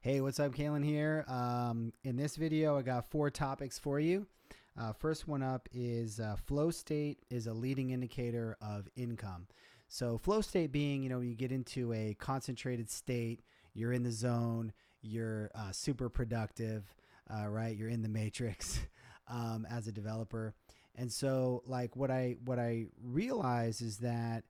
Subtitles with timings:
[0.00, 0.54] Hey, what's up?
[0.54, 1.24] Kalen here.
[1.26, 4.28] Um, in this video, I got four topics for you.
[4.78, 9.48] Uh, first one up is uh, flow state is a leading indicator of income.
[9.88, 13.42] So, flow state being, you know, you get into a concentrated state,
[13.74, 14.72] you're in the zone,
[15.02, 16.84] you're uh, super productive,
[17.28, 17.76] uh, right?
[17.76, 18.78] You're in the matrix
[19.28, 20.54] um, as a developer.
[20.94, 24.44] And so, like, what I what I realize is that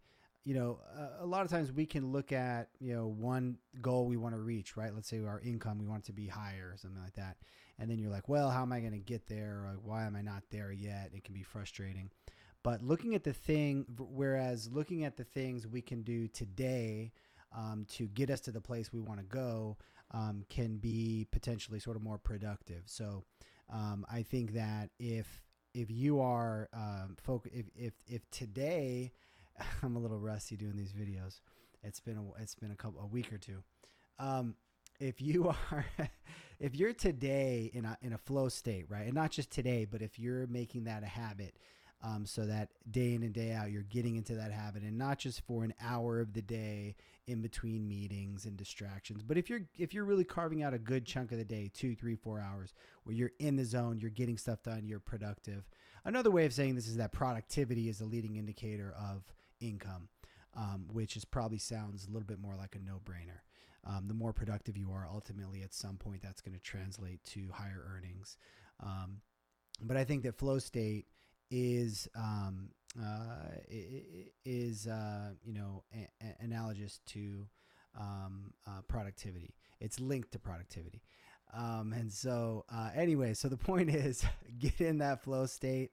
[0.49, 0.81] you know,
[1.21, 4.41] a, lot of times we can look at, you know, one goal we want to
[4.41, 4.95] reach, right?
[4.95, 7.37] Let's say our income, we want it to be higher or something like that.
[7.79, 9.67] And then you're like, well, how am I going to get there?
[9.67, 11.11] Or why am I not there yet?
[11.13, 12.11] It can be frustrating.
[12.63, 17.13] But looking at the thing, whereas looking at the things we can do today
[17.55, 19.77] um, to get us to the place we want to go
[20.15, 22.85] um, can be potentially sort of more productive.
[22.87, 23.23] So
[23.71, 25.43] um, I think that if
[25.75, 29.13] if you are um, folk, if, if if today
[29.83, 31.41] I'm a little rusty doing these videos.
[31.83, 33.63] It's been a, it's been a couple a week or two.
[34.19, 34.55] Um,
[35.01, 35.87] if you are
[36.59, 40.03] if you're today in a in a flow state, right, and not just today, but
[40.03, 41.57] if you're making that a habit,
[42.03, 45.19] um, so that day in and day out you're getting into that habit, and not
[45.19, 49.63] just for an hour of the day in between meetings and distractions, but if you're
[49.79, 52.75] if you're really carving out a good chunk of the day, two, three, four hours,
[53.05, 55.69] where you're in the zone, you're getting stuff done, you're productive.
[56.05, 59.23] Another way of saying this is that productivity is a leading indicator of
[59.61, 60.09] income,
[60.57, 63.41] um, which is probably sounds a little bit more like a no brainer.
[63.85, 67.49] Um, the more productive you are, ultimately, at some point, that's going to translate to
[67.53, 68.37] higher earnings.
[68.83, 69.21] Um,
[69.81, 71.07] but I think that flow state
[71.51, 72.71] is um,
[73.01, 73.51] uh,
[74.45, 77.47] is uh, you know a- a- analogous to
[77.99, 79.55] um, uh, productivity.
[79.81, 81.03] It's linked to productivity.
[81.55, 84.25] Um, and so, uh, anyway, so the point is
[84.59, 85.93] get in that flow state,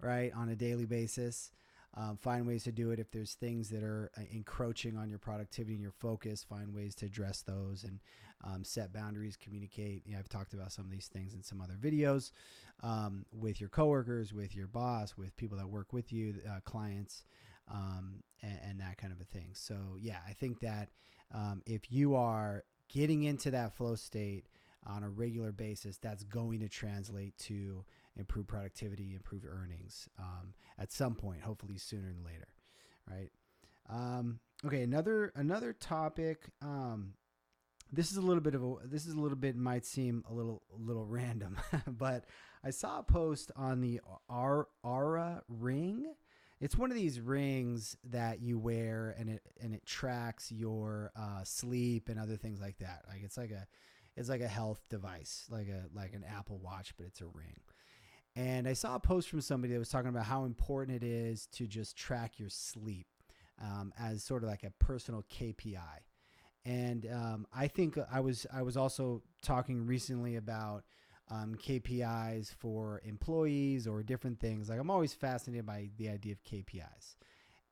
[0.00, 1.50] right, on a daily basis.
[1.96, 2.98] Um, find ways to do it.
[2.98, 6.94] If there's things that are uh, encroaching on your productivity and your focus, find ways
[6.96, 8.00] to address those and
[8.42, 10.02] um, set boundaries, communicate.
[10.04, 12.32] You know, I've talked about some of these things in some other videos
[12.82, 17.24] um, with your coworkers, with your boss, with people that work with you, uh, clients,
[17.72, 19.50] um, and, and, that kind of a thing.
[19.52, 20.90] So, yeah, I think that
[21.32, 24.46] um, if you are getting into that flow state,
[24.86, 27.84] on a regular basis, that's going to translate to
[28.16, 32.48] improve productivity, improve earnings um, at some point, hopefully sooner than later,
[33.10, 33.30] right?
[33.88, 36.44] Um, okay, another another topic.
[36.62, 37.14] Um,
[37.92, 40.34] this is a little bit of a this is a little bit might seem a
[40.34, 42.24] little a little random, but
[42.64, 46.06] I saw a post on the Ar- Oura ring.
[46.60, 51.44] It's one of these rings that you wear and it and it tracks your uh,
[51.44, 53.02] sleep and other things like that.
[53.08, 53.66] Like it's like a
[54.16, 57.60] it's like a health device, like a like an Apple Watch, but it's a ring.
[58.36, 61.46] And I saw a post from somebody that was talking about how important it is
[61.52, 63.06] to just track your sleep
[63.62, 66.00] um, as sort of like a personal KPI.
[66.64, 70.84] And um, I think I was I was also talking recently about
[71.30, 74.68] um, KPIs for employees or different things.
[74.68, 77.16] Like I'm always fascinated by the idea of KPIs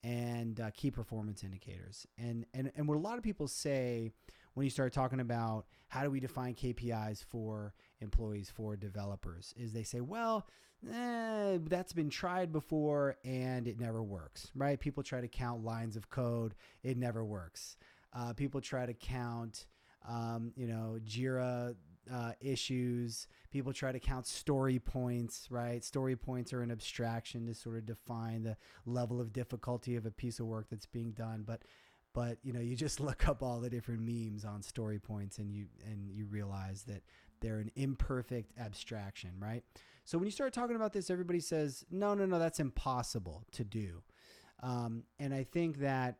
[0.04, 2.06] and uh, key performance indicators.
[2.18, 4.12] And and and what a lot of people say
[4.54, 9.72] when you start talking about how do we define KPIs for employees, for developers, is
[9.72, 10.46] they say, well,
[10.90, 14.78] eh, that's been tried before and it never works, right?
[14.78, 17.76] People try to count lines of code, it never works.
[18.14, 19.66] Uh, people try to count,
[20.08, 21.74] um, you know, Jira
[22.12, 23.28] uh, issues.
[23.50, 25.84] People try to count story points, right?
[25.84, 30.10] Story points are an abstraction to sort of define the level of difficulty of a
[30.10, 31.44] piece of work that's being done.
[31.46, 31.62] But
[32.14, 35.50] but you know you just look up all the different memes on story points and
[35.52, 37.02] you and you realize that
[37.40, 39.62] they're an imperfect abstraction right?
[40.04, 43.64] So when you start talking about this everybody says no no no that's impossible to
[43.64, 44.02] do.
[44.62, 46.18] Um, and i think that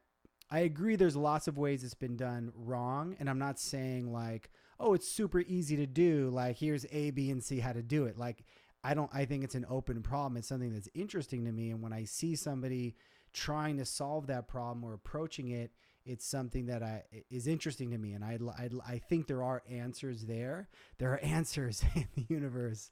[0.51, 4.51] i agree there's lots of ways it's been done wrong and i'm not saying like
[4.81, 8.05] oh it's super easy to do like here's a b and c how to do
[8.07, 8.19] it.
[8.19, 8.45] Like
[8.85, 10.37] i don't i think it's an open problem.
[10.37, 12.97] It's something that's interesting to me and when i see somebody
[13.32, 15.70] trying to solve that problem or approaching it,
[16.04, 19.62] it's something that I is interesting to me, and I I, I think there are
[19.70, 20.69] answers there.
[20.99, 22.90] There are answers in the universe.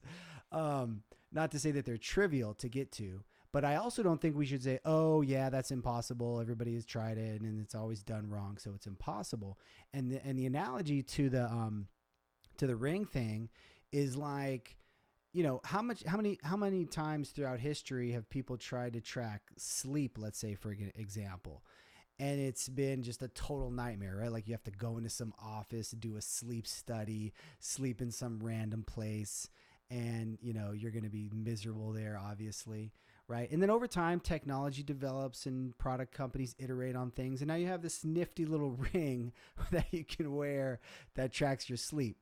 [0.52, 1.02] Um,
[1.32, 3.22] not to say that they're trivial to get to,
[3.52, 6.40] but I also don't think we should say, "Oh, yeah, that's impossible.
[6.40, 9.58] Everybody has tried it, and it's always done wrong, so it's impossible."
[9.92, 11.88] And the and the analogy to the um
[12.58, 13.48] to the ring thing
[13.90, 14.76] is like
[15.32, 19.00] you know how much how many how many times throughout history have people tried to
[19.00, 21.62] track sleep let's say for example
[22.18, 25.32] and it's been just a total nightmare right like you have to go into some
[25.42, 29.48] office do a sleep study sleep in some random place
[29.90, 32.92] and you know you're going to be miserable there obviously
[33.30, 33.48] right?
[33.52, 37.40] And then over time, technology develops and product companies iterate on things.
[37.40, 39.32] And now you have this nifty little ring
[39.70, 40.80] that you can wear
[41.14, 42.16] that tracks your sleep.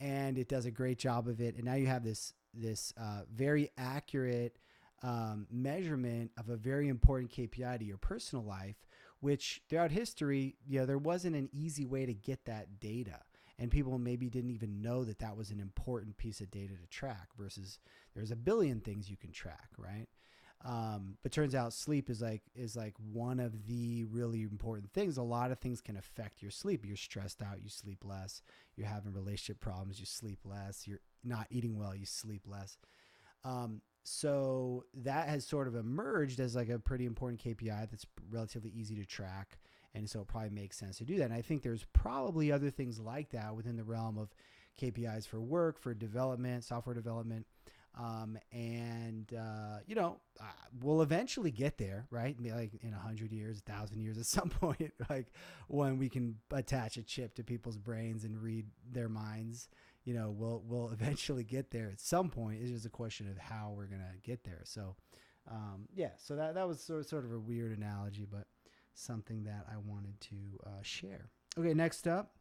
[0.00, 1.56] And it does a great job of it.
[1.56, 4.56] And now you have this this uh, very accurate
[5.02, 8.76] um, measurement of a very important KPI to your personal life,
[9.20, 13.20] which throughout history, you know, there wasn't an easy way to get that data.
[13.58, 16.86] And people maybe didn't even know that that was an important piece of data to
[16.88, 17.78] track versus
[18.14, 20.08] there's a billion things you can track right
[20.64, 25.16] um, but turns out sleep is like is like one of the really important things
[25.16, 28.42] a lot of things can affect your sleep you're stressed out you sleep less
[28.76, 32.78] you're having relationship problems you sleep less you're not eating well you sleep less
[33.44, 38.70] um, so that has sort of emerged as like a pretty important kpi that's relatively
[38.70, 39.58] easy to track
[39.96, 41.24] and so it probably makes sense to do that.
[41.24, 44.28] And I think there's probably other things like that within the realm of
[44.80, 47.46] KPIs for work, for development, software development.
[47.96, 50.44] Um, and uh, you know, uh,
[50.82, 52.36] we'll eventually get there, right?
[52.38, 55.28] Like in a hundred years, a thousand years, at some point, like
[55.68, 59.68] when we can attach a chip to people's brains and read their minds.
[60.04, 62.60] You know, we'll we'll eventually get there at some point.
[62.60, 64.60] It's just a question of how we're gonna get there.
[64.64, 64.96] So,
[65.50, 66.10] um, yeah.
[66.18, 68.46] So that that was sort of, sort of a weird analogy, but
[68.92, 71.30] something that I wanted to uh, share.
[71.58, 72.32] Okay, next up,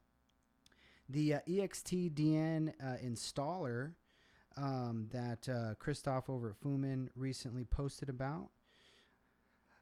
[1.08, 3.94] the uh, EXTDN uh, installer
[4.58, 8.50] um, that uh, Kristof over at Fooman recently posted about.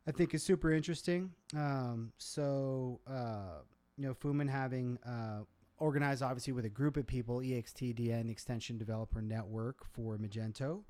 [0.05, 1.31] I think is super interesting.
[1.55, 3.61] Um, so, uh,
[3.97, 5.43] you know, Fooman having uh,
[5.77, 10.81] organized obviously with a group of people, EXTDN Extension Developer Network for Magento,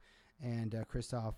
[0.42, 1.36] and uh, Kristof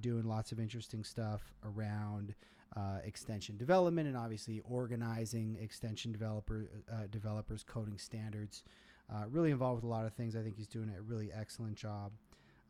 [0.00, 2.34] doing lots of interesting stuff around
[2.76, 8.62] uh, extension development and obviously organizing extension developer uh, developers coding standards.
[9.12, 10.36] Uh, really involved with a lot of things.
[10.36, 12.12] I think he's doing a really excellent job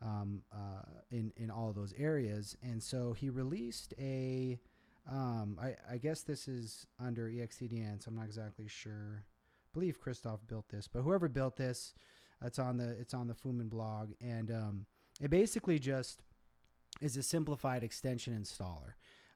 [0.01, 2.57] um, uh, in in all those areas.
[2.63, 4.59] And so he released a.
[5.09, 9.23] Um, I, I guess this is under EXTDN, so I'm not exactly sure.
[9.23, 11.95] I believe Kristof built this, but whoever built this,
[12.43, 14.85] it's on the it's on the Fooman blog, and um,
[15.19, 16.21] it basically just
[17.01, 18.93] is a simplified extension installer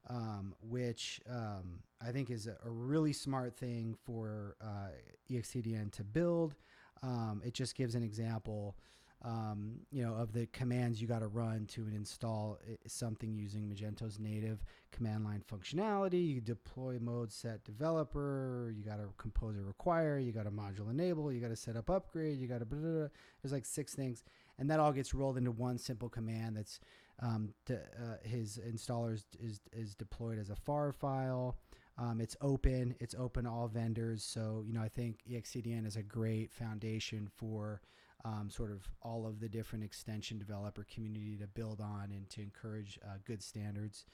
[0.09, 4.89] um, which um, I think is a, a, really smart thing for uh,
[5.31, 6.55] EXTDN to build.
[7.03, 8.75] Um, it just gives an example,
[9.23, 12.57] um, you know, of the commands you got to run to install
[12.87, 16.25] something using Magento's native command line functionality.
[16.25, 18.73] You deploy mode set developer.
[18.75, 20.17] You got to composer require.
[20.17, 21.31] You got to module enable.
[21.31, 22.39] You got to set up upgrade.
[22.39, 23.09] You got to.
[23.41, 24.23] There's like six things,
[24.57, 26.79] and that all gets rolled into one simple command that's
[27.21, 29.25] um, to, uh, his installer is,
[29.71, 31.57] is, deployed as a PHAR file.
[31.97, 32.95] Um, it's open.
[32.99, 34.23] It's open to all vendors.
[34.23, 37.81] So you know, I think EXTDN is a great foundation for
[38.25, 42.41] um, sort of all of the different extension developer community to build on and to
[42.41, 44.05] encourage uh, good standards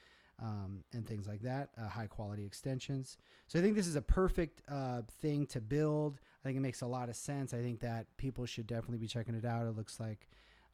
[0.42, 3.18] um, and things like that, uh, high quality extensions.
[3.48, 6.20] So I think this is a perfect uh, thing to build.
[6.44, 7.54] I think it makes a lot of sense.
[7.54, 9.68] I think that people should definitely be checking it out.
[9.68, 10.28] It looks like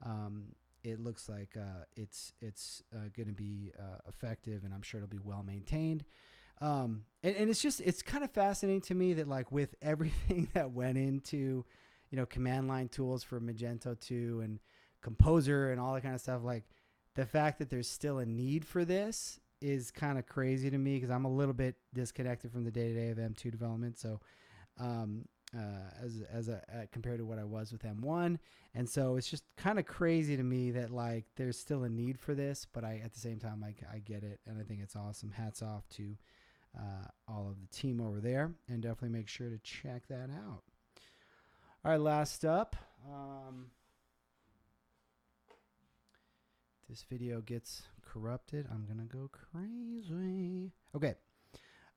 [0.06, 0.46] um,
[0.84, 5.00] it looks like uh, it's it's uh, going to be uh, effective, and I'm sure
[5.00, 6.06] it'll be well maintained.
[6.62, 10.50] Um, and, and it's just it's kind of fascinating to me that like with everything
[10.54, 11.66] that went into,
[12.10, 14.60] you know, command line tools for Magento 2 and
[15.02, 16.63] Composer and all that kind of stuff, like
[17.16, 20.96] the fact that there's still a need for this is kind of crazy to me
[20.96, 23.98] because I'm a little bit disconnected from the day to day of M2 development.
[23.98, 24.19] So,
[24.80, 25.25] um,
[25.56, 28.38] uh, as as a uh, compared to what I was with M1,
[28.74, 32.19] and so it's just kind of crazy to me that like there's still a need
[32.19, 34.81] for this, but I at the same time I, I get it, and I think
[34.81, 35.31] it's awesome.
[35.31, 36.18] Hats off to
[36.77, 40.63] uh, all of the team over there, and definitely make sure to check that out.
[41.83, 42.75] All right, last up.
[43.07, 43.67] Um,
[46.89, 48.67] this video gets corrupted.
[48.71, 50.71] I'm gonna go crazy.
[50.95, 51.15] Okay.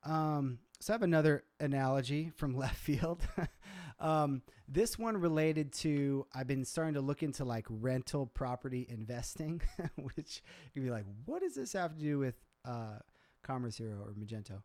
[0.04, 3.20] Um, so I have another analogy from left field.
[4.00, 9.60] um, this one related to I've been starting to look into like rental property investing,
[9.96, 10.42] which
[10.74, 12.98] you'd be like, what does this have to do with uh,
[13.42, 14.62] Commerce Hero or Magento?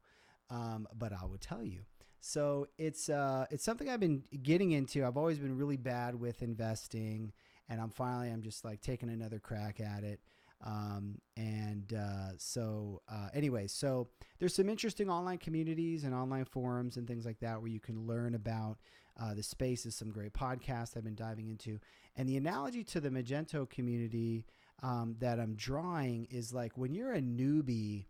[0.50, 1.82] Um, but I will tell you.
[2.26, 5.06] So it's uh, it's something I've been getting into.
[5.06, 7.34] I've always been really bad with investing,
[7.68, 10.22] and I'm finally I'm just like taking another crack at it.
[10.66, 14.08] Um, and uh, so, uh, anyway, so
[14.40, 18.08] there's some interesting online communities and online forums and things like that where you can
[18.08, 18.78] learn about
[19.22, 19.86] uh, the space.
[19.86, 21.80] Is some great podcasts I've been diving into.
[22.16, 24.46] And the analogy to the Magento community
[24.82, 28.06] um, that I'm drawing is like when you're a newbie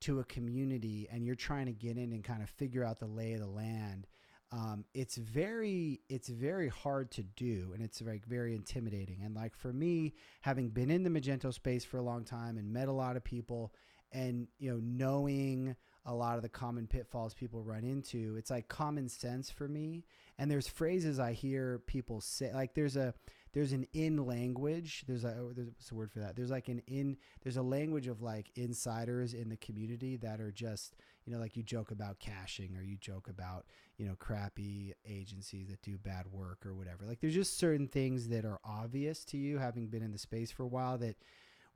[0.00, 3.06] to a community and you're trying to get in and kind of figure out the
[3.06, 4.06] lay of the land.
[4.50, 9.54] Um, it's very it's very hard to do and it's like very intimidating and like
[9.54, 12.92] for me having been in the magento space for a long time and met a
[12.92, 13.74] lot of people
[14.10, 15.76] and you know knowing
[16.06, 20.06] a lot of the common pitfalls people run into it's like common sense for me
[20.38, 23.12] and there's phrases i hear people say like there's a
[23.52, 26.36] there's an in language there's a oh, there's a word for that?
[26.36, 30.52] There's like an in there's a language of like insiders in the community that are
[30.52, 34.94] just you know like you joke about caching or you joke about you know crappy
[35.06, 37.04] agencies that do bad work or whatever.
[37.06, 40.50] Like there's just certain things that are obvious to you having been in the space
[40.50, 41.16] for a while that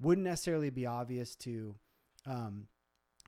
[0.00, 1.74] wouldn't necessarily be obvious to
[2.26, 2.66] um,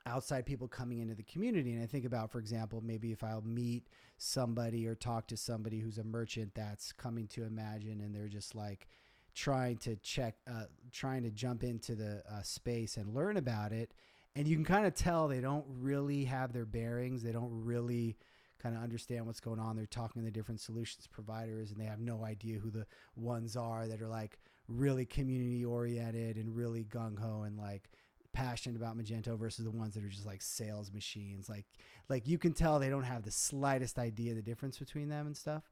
[0.07, 1.73] outside people coming into the community.
[1.73, 5.81] And I think about, for example, maybe if I'll meet somebody or talk to somebody
[5.81, 8.87] who's a merchant that's coming to Imagine and they're just like
[9.35, 13.93] trying to check, uh, trying to jump into the uh, space and learn about it.
[14.37, 17.23] And you can kind of tell they don't really have their bearings.
[17.23, 18.17] They don't really
[18.63, 19.77] kind of understand what's going on.
[19.77, 23.57] They're talking to the different solutions providers and they have no idea who the ones
[23.57, 27.91] are that are like really community oriented and really gung ho and like,
[28.35, 31.49] passionate about Magento versus the ones that are just like sales machines.
[31.49, 31.65] Like
[32.11, 35.37] like you can tell they don't have the slightest idea the difference between them and
[35.37, 35.63] stuff.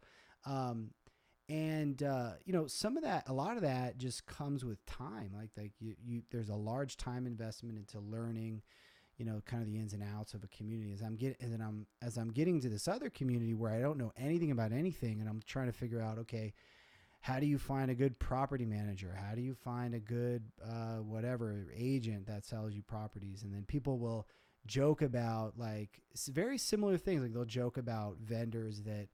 [0.46, 0.92] Um,
[1.48, 5.32] and uh, you know some of that, a lot of that just comes with time.
[5.36, 8.62] Like like you, you there's a large time investment into learning.
[9.18, 10.92] You know, kind of the ins and outs of a community.
[10.92, 13.98] As I'm getting, and I'm as I'm getting to this other community where I don't
[13.98, 16.54] know anything about anything, and I'm trying to figure out, okay,
[17.22, 19.16] how do you find a good property manager?
[19.16, 23.44] How do you find a good uh, whatever agent that sells you properties?
[23.44, 24.26] And then people will
[24.66, 27.22] joke about like very similar things.
[27.22, 29.06] Like they'll joke about vendors that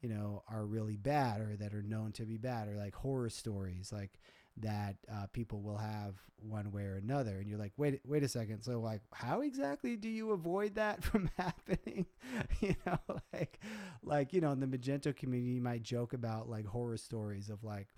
[0.00, 3.30] you know are really bad or that are known to be bad, or like horror
[3.30, 3.90] stories.
[3.92, 4.12] Like
[4.58, 7.38] that uh, people will have one way or another.
[7.38, 8.62] And you're like wait wait a second.
[8.62, 12.06] So like how exactly do you avoid that from happening?
[12.60, 12.98] You know
[13.32, 13.60] like
[14.02, 17.62] like you know in the magento community you might joke about like horror stories of
[17.64, 17.88] like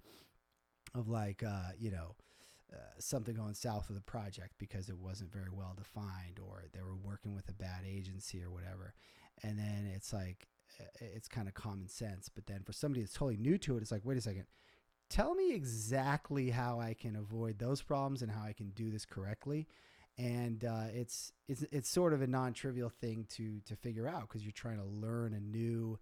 [0.95, 2.15] of like uh you know
[2.73, 6.83] uh, something going south with a project because it wasn't very well defined or they
[6.83, 8.93] were working with a bad agency or whatever.
[9.43, 10.49] And then it's like
[11.01, 12.29] it's kind of common sense.
[12.29, 14.45] But then for somebody that's totally new to it it's like wait a second
[15.09, 19.05] tell me exactly how I can avoid those problems and how I can do this
[19.05, 19.67] correctly.
[20.17, 24.43] And uh, it's it's it's sort of a non-trivial thing to to figure out because
[24.43, 25.99] you're trying to learn a new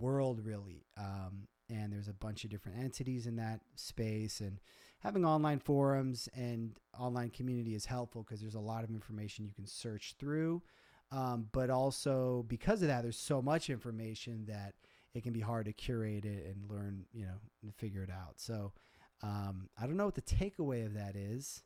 [0.00, 0.86] world really.
[0.96, 4.58] Um, and there's a bunch of different entities in that space and
[5.00, 9.52] having online forums and online community is helpful because there's a lot of information you
[9.54, 10.62] can search through
[11.10, 14.74] um, but also because of that there's so much information that
[15.14, 18.34] it can be hard to curate it and learn, you know, and figure it out.
[18.36, 18.72] So
[19.22, 21.62] um, I don't know what the takeaway of that is,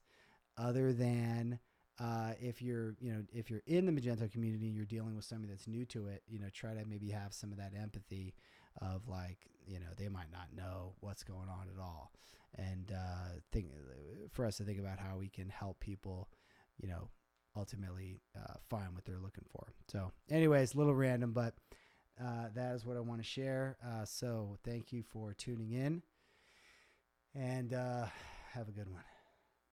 [0.57, 1.59] other than
[1.99, 5.25] uh, if you're, you know, if you're in the Magento community, and you're dealing with
[5.25, 6.23] somebody that's new to it.
[6.29, 8.35] You know, try to maybe have some of that empathy
[8.81, 12.13] of like, you know, they might not know what's going on at all,
[12.57, 13.67] and uh, think
[14.31, 16.29] for us to think about how we can help people,
[16.81, 17.09] you know,
[17.57, 19.73] ultimately uh, find what they're looking for.
[19.89, 21.55] So, anyways, a little random, but
[22.23, 23.77] uh, that is what I want to share.
[23.85, 26.03] Uh, so thank you for tuning in
[27.35, 28.07] and uh,
[28.53, 29.03] have a good one.